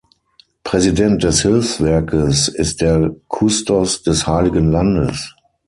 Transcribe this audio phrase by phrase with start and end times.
[0.63, 5.35] Präsident des Hilfswerkes ist der Kustos des Heiligen Landes.